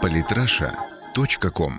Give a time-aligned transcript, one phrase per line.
[0.00, 1.72] Политраша.ком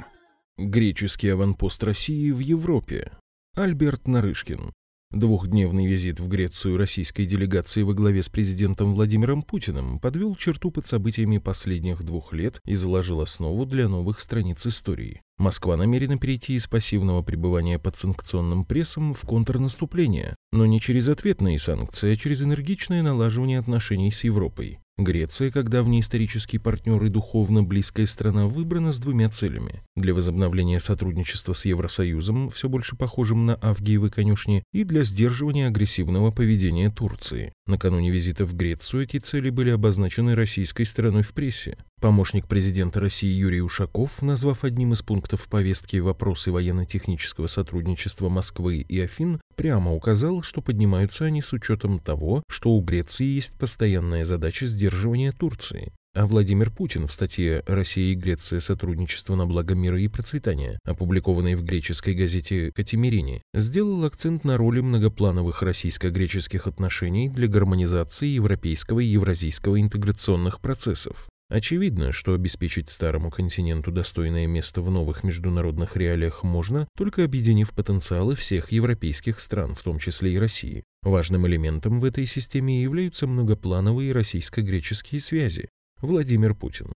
[0.58, 3.12] Греческий аванпост России в Европе.
[3.56, 4.72] Альберт Нарышкин.
[5.12, 10.88] Двухдневный визит в Грецию российской делегации во главе с президентом Владимиром Путиным подвел черту под
[10.88, 15.22] событиями последних двух лет и заложил основу для новых страниц истории.
[15.38, 21.58] Москва намерена перейти из пассивного пребывания под санкционным прессом в контрнаступление, но не через ответные
[21.58, 24.80] санкции, а через энергичное налаживание отношений с Европой.
[25.00, 29.82] Греция, как давний исторический партнер и духовно близкая страна, выбрана с двумя целями.
[29.96, 36.30] Для возобновления сотрудничества с Евросоюзом, все больше похожим на Авгиевы конюшни, и для сдерживания агрессивного
[36.30, 37.54] поведения Турции.
[37.66, 41.78] Накануне визита в Грецию эти цели были обозначены российской стороной в прессе.
[42.04, 49.00] Помощник президента России Юрий Ушаков, назвав одним из пунктов повестки вопросы военно-технического сотрудничества Москвы и
[49.00, 54.66] Афин, прямо указал, что поднимаются они с учетом того, что у Греции есть постоянная задача
[54.66, 55.94] сдерживания Турции.
[56.14, 58.60] А Владимир Путин в статье «Россия и Греция.
[58.60, 64.82] Сотрудничество на благо мира и процветания», опубликованной в греческой газете «Катимирини», сделал акцент на роли
[64.82, 71.30] многоплановых российско-греческих отношений для гармонизации европейского и евразийского интеграционных процессов.
[71.54, 78.36] Очевидно, что обеспечить старому континенту достойное место в новых международных реалиях можно, только объединив потенциалы
[78.36, 80.84] всех европейских стран, в том числе и России.
[81.04, 85.70] Важным элементом в этой системе являются многоплановые российско-греческие связи.
[86.02, 86.92] Владимир Путин.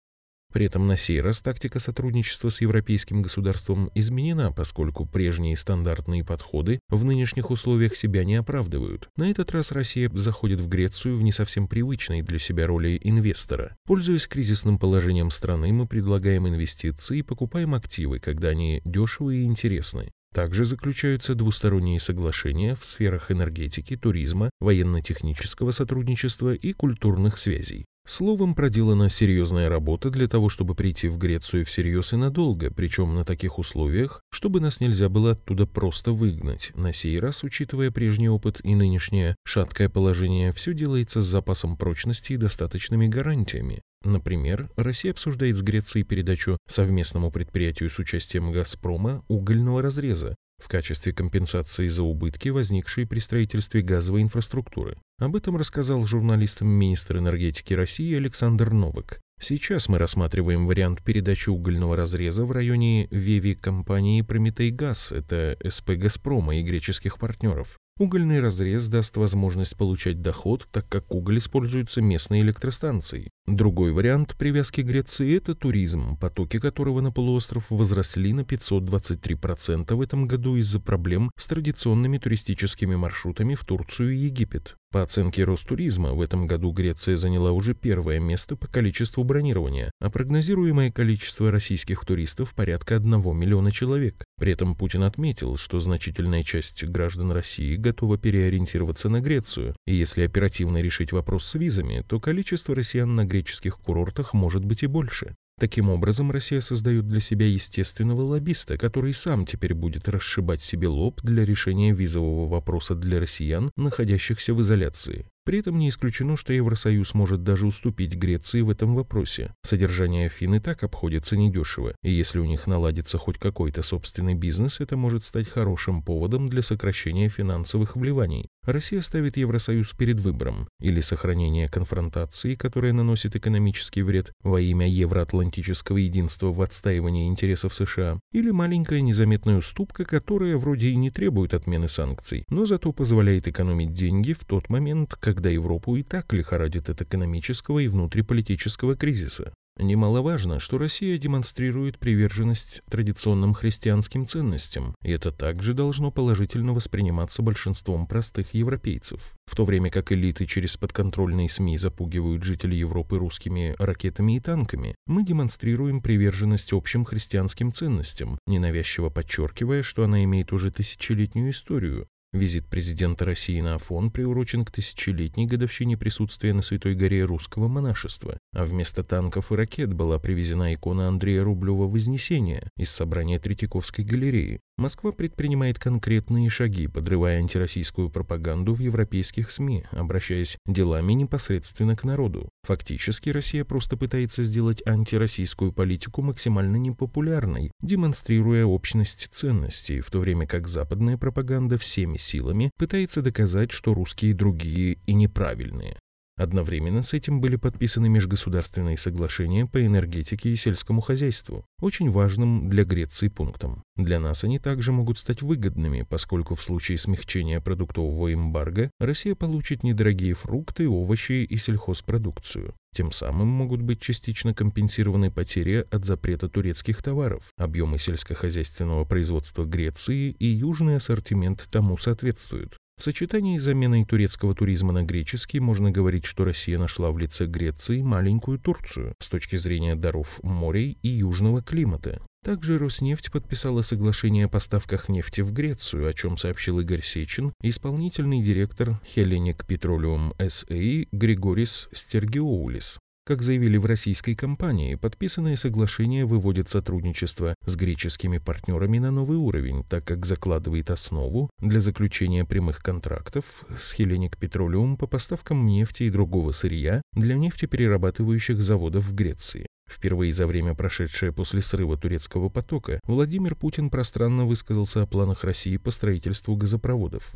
[0.58, 6.80] При этом на сей раз тактика сотрудничества с европейским государством изменена, поскольку прежние стандартные подходы
[6.90, 9.08] в нынешних условиях себя не оправдывают.
[9.18, 13.78] На этот раз Россия заходит в Грецию в не совсем привычной для себя роли инвестора.
[13.86, 20.10] Пользуясь кризисным положением страны, мы предлагаем инвестиции и покупаем активы, когда они дешевые и интересны.
[20.34, 27.86] Также заключаются двусторонние соглашения в сферах энергетики, туризма, военно-технического сотрудничества и культурных связей.
[28.10, 33.26] Словом, проделана серьезная работа для того, чтобы прийти в Грецию всерьез и надолго, причем на
[33.26, 36.72] таких условиях, чтобы нас нельзя было оттуда просто выгнать.
[36.74, 42.32] На сей раз, учитывая прежний опыт и нынешнее шаткое положение, все делается с запасом прочности
[42.32, 43.82] и достаточными гарантиями.
[44.06, 51.14] Например, Россия обсуждает с Грецией передачу совместному предприятию с участием «Газпрома» угольного разреза, в качестве
[51.14, 54.98] компенсации за убытки, возникшие при строительстве газовой инфраструктуры.
[55.20, 59.20] Об этом рассказал журналистам министр энергетики России Александр Новак.
[59.40, 65.92] Сейчас мы рассматриваем вариант передачи угольного разреза в районе Веви компании «Прометей Газ», это СП
[65.92, 67.78] «Газпрома» и греческих партнеров.
[68.00, 73.32] Угольный разрез даст возможность получать доход, так как уголь используется местной электростанцией.
[73.48, 80.28] Другой вариант привязки Греции– это туризм, потоки которого на полуостров возросли на 523% в этом
[80.28, 84.76] году из-за проблем с традиционными туристическими маршрутами в Турцию и Египет.
[84.90, 90.10] По оценке Ростуризма, в этом году Греция заняла уже первое место по количеству бронирования, а
[90.10, 94.24] прогнозируемое количество российских туристов порядка 1 миллиона человек.
[94.38, 100.24] При этом Путин отметил, что значительная часть граждан России готова переориентироваться на Грецию, и если
[100.24, 105.36] оперативно решить вопрос с визами, то количество россиян на греческих курортах может быть и больше.
[105.60, 111.22] Таким образом, Россия создает для себя естественного лоббиста, который сам теперь будет расшибать себе лоб
[111.24, 115.26] для решения визового вопроса для россиян, находящихся в изоляции.
[115.48, 119.54] При этом не исключено, что Евросоюз может даже уступить Греции в этом вопросе.
[119.64, 124.82] Содержание Афин и так обходится недешево, и если у них наладится хоть какой-то собственный бизнес,
[124.82, 128.50] это может стать хорошим поводом для сокращения финансовых вливаний.
[128.64, 135.96] Россия ставит Евросоюз перед выбором или сохранение конфронтации, которая наносит экономический вред во имя евроатлантического
[135.96, 141.88] единства в отстаивании интересов США, или маленькая незаметная уступка, которая вроде и не требует отмены
[141.88, 146.90] санкций, но зато позволяет экономить деньги в тот момент, когда когда Европу и так лихорадит
[146.90, 149.54] от экономического и внутриполитического кризиса.
[149.78, 158.08] Немаловажно, что Россия демонстрирует приверженность традиционным христианским ценностям, и это также должно положительно восприниматься большинством
[158.08, 159.36] простых европейцев.
[159.46, 164.96] В то время как элиты через подконтрольные СМИ запугивают жителей Европы русскими ракетами и танками,
[165.06, 172.68] мы демонстрируем приверженность общим христианским ценностям, ненавязчиво подчеркивая, что она имеет уже тысячелетнюю историю, Визит
[172.68, 178.66] президента России на Афон приурочен к тысячелетней годовщине присутствия на Святой горе русского монашества, а
[178.66, 184.60] вместо танков и ракет была привезена икона Андрея Рублева «Вознесение» из собрания Третьяковской галереи.
[184.78, 192.50] Москва предпринимает конкретные шаги, подрывая антироссийскую пропаганду в европейских СМИ, обращаясь делами непосредственно к народу.
[192.64, 200.46] Фактически Россия просто пытается сделать антироссийскую политику максимально непопулярной, демонстрируя общность ценностей, в то время
[200.46, 205.98] как западная пропаганда всеми силами пытается доказать, что русские другие и неправильные.
[206.38, 212.84] Одновременно с этим были подписаны межгосударственные соглашения по энергетике и сельскому хозяйству, очень важным для
[212.84, 213.84] Греции пунктом.
[213.96, 219.82] Для нас они также могут стать выгодными, поскольку в случае смягчения продуктового эмбарго Россия получит
[219.82, 222.76] недорогие фрукты, овощи и сельхозпродукцию.
[222.96, 230.32] Тем самым могут быть частично компенсированы потери от запрета турецких товаров, объемы сельскохозяйственного производства Греции
[230.32, 232.78] и южный ассортимент тому соответствуют.
[233.00, 237.46] В сочетании с заменой турецкого туризма на греческий можно говорить, что Россия нашла в лице
[237.46, 242.20] Греции маленькую Турцию с точки зрения даров морей и южного климата.
[242.44, 248.42] Также Роснефть подписала соглашение о поставках нефти в Грецию, о чем сообщил Игорь Сечин, исполнительный
[248.42, 252.98] директор Hellenic Petroleum SA Григорис Стергиоулис.
[253.28, 259.84] Как заявили в российской компании, подписанное соглашение выводит сотрудничество с греческими партнерами на новый уровень,
[259.84, 266.10] так как закладывает основу для заключения прямых контрактов с Hellenic Petroleum по поставкам нефти и
[266.10, 269.68] другого сырья для нефтеперерабатывающих заводов в Греции.
[269.90, 275.76] Впервые за время, прошедшее после срыва турецкого потока, Владимир Путин пространно высказался о планах России
[275.76, 277.34] по строительству газопроводов.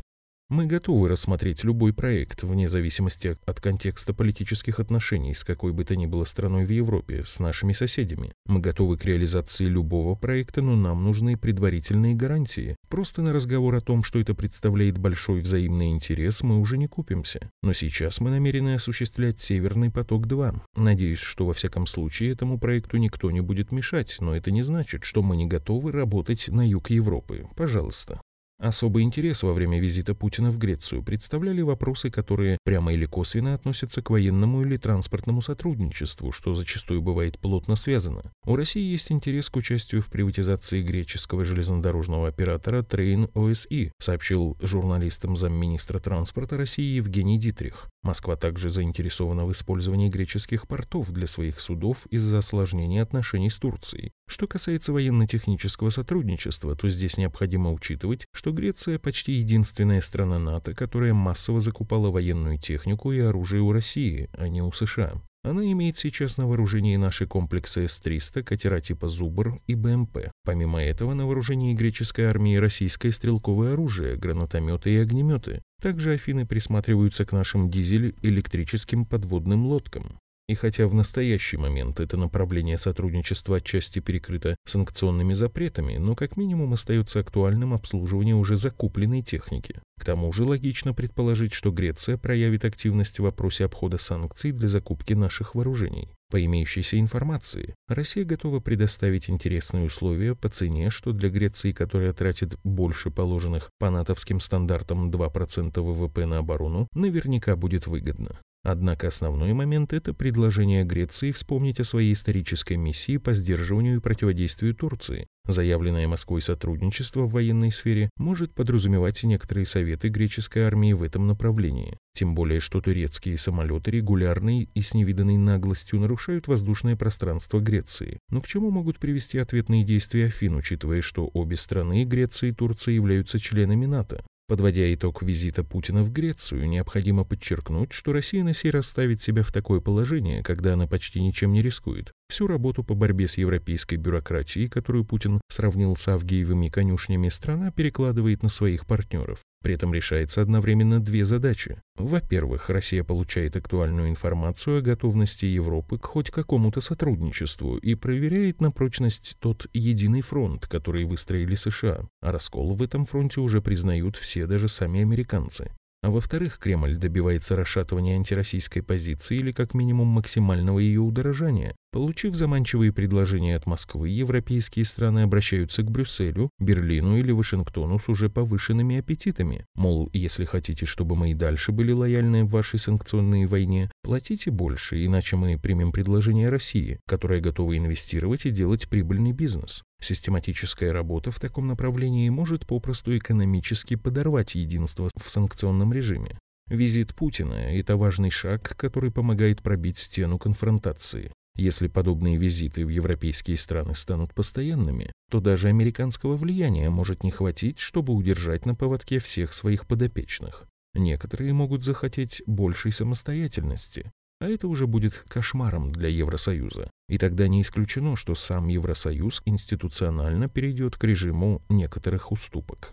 [0.52, 5.96] Мы готовы рассмотреть любой проект, вне зависимости от контекста политических отношений с какой бы то
[5.96, 8.34] ни было страной в Европе, с нашими соседями.
[8.44, 12.76] Мы готовы к реализации любого проекта, но нам нужны предварительные гарантии.
[12.90, 17.50] Просто на разговор о том, что это представляет большой взаимный интерес, мы уже не купимся.
[17.62, 20.60] Но сейчас мы намерены осуществлять «Северный поток-2».
[20.76, 25.04] Надеюсь, что во всяком случае этому проекту никто не будет мешать, но это не значит,
[25.04, 27.46] что мы не готовы работать на юг Европы.
[27.56, 28.20] Пожалуйста.
[28.62, 34.02] Особый интерес во время визита Путина в Грецию представляли вопросы, которые прямо или косвенно относятся
[34.02, 38.22] к военному или транспортному сотрудничеству, что зачастую бывает плотно связано.
[38.46, 45.34] У России есть интерес к участию в приватизации греческого железнодорожного оператора Train OSI, сообщил журналистам
[45.34, 47.88] замминистра транспорта России Евгений Дитрих.
[48.04, 54.12] Москва также заинтересована в использовании греческих портов для своих судов из-за осложнения отношений с Турцией.
[54.28, 61.60] Что касается военно-технического сотрудничества, то здесь необходимо учитывать, Греция почти единственная страна НАТО, которая массово
[61.60, 65.14] закупала военную технику и оружие у России, а не у США.
[65.44, 70.30] Она имеет сейчас на вооружении наши комплексы С-300, катера типа «Зубр» и БМП.
[70.44, 75.62] Помимо этого, на вооружении греческой армии российское стрелковое оружие, гранатометы и огнеметы.
[75.80, 80.20] Также Афины присматриваются к нашим дизель-электрическим подводным лодкам.
[80.48, 86.72] И хотя в настоящий момент это направление сотрудничества отчасти перекрыто санкционными запретами, но как минимум
[86.72, 89.80] остается актуальным обслуживание уже закупленной техники.
[90.00, 95.12] К тому же логично предположить, что Греция проявит активность в вопросе обхода санкций для закупки
[95.12, 96.08] наших вооружений.
[96.28, 102.56] По имеющейся информации, Россия готова предоставить интересные условия по цене, что для Греции, которая тратит
[102.64, 108.40] больше положенных по натовским стандартам 2% ВВП на оборону, наверняка будет выгодно.
[108.64, 114.74] Однако основной момент– это предложение Греции вспомнить о своей исторической миссии по сдерживанию и противодействию
[114.74, 115.26] Турции.
[115.48, 121.98] Заявленное Москвой сотрудничество в военной сфере может подразумевать некоторые советы греческой армии в этом направлении.
[122.14, 128.20] Тем более, что турецкие самолеты регулярно и с невиданной наглостью нарушают воздушное пространство Греции.
[128.30, 132.94] Но к чему могут привести ответные действия Афин, учитывая, что обе страны, Греция и Турция,
[132.94, 134.24] являются членами НАТО?
[134.52, 139.42] Подводя итог визита Путина в Грецию, необходимо подчеркнуть, что Россия на сей раз ставит себя
[139.42, 142.12] в такое положение, когда она почти ничем не рискует.
[142.28, 148.42] Всю работу по борьбе с европейской бюрократией, которую Путин сравнил с Авгиевыми конюшнями, страна перекладывает
[148.42, 149.38] на своих партнеров.
[149.62, 151.80] При этом решается одновременно две задачи.
[151.96, 158.72] Во-первых, Россия получает актуальную информацию о готовности Европы к хоть какому-то сотрудничеству и проверяет на
[158.72, 162.08] прочность тот единый фронт, который выстроили США.
[162.20, 165.70] А раскол в этом фронте уже признают все, даже сами американцы.
[166.02, 171.76] А во-вторых, Кремль добивается расшатывания антироссийской позиции или как минимум максимального ее удорожания.
[171.92, 178.30] Получив заманчивые предложения от Москвы, европейские страны обращаются к Брюсселю, Берлину или Вашингтону с уже
[178.30, 179.66] повышенными аппетитами.
[179.74, 185.04] Мол, если хотите, чтобы мы и дальше были лояльны в вашей санкционной войне, платите больше,
[185.04, 189.82] иначе мы примем предложение России, которая готова инвестировать и делать прибыльный бизнес.
[190.00, 196.38] Систематическая работа в таком направлении может попросту экономически подорвать единство в санкционном режиме.
[196.68, 201.32] Визит Путина– это важный шаг, который помогает пробить стену конфронтации.
[201.54, 207.78] Если подобные визиты в европейские страны станут постоянными, то даже американского влияния может не хватить,
[207.78, 210.66] чтобы удержать на поводке всех своих подопечных.
[210.94, 216.90] Некоторые могут захотеть большей самостоятельности, а это уже будет кошмаром для Евросоюза.
[217.08, 222.92] И тогда не исключено, что сам Евросоюз институционально перейдет к режиму некоторых уступок.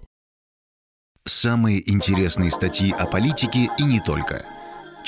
[1.25, 4.45] Самые интересные статьи о политике и не только–